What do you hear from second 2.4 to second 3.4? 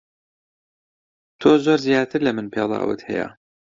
پێڵاوت ھەیە.